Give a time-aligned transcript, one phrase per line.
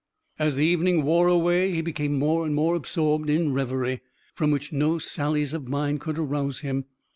[0.39, 4.01] As the evening wore away he became more and more absorbed in revery,
[4.33, 6.85] from which no sallies of mine could arouse him.